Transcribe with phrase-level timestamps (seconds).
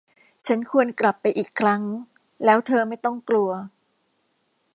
[0.45, 1.83] ฉันควรกลับไปอีกครั้ง
[2.45, 3.49] แล้วเธอไม่ต้องกลัว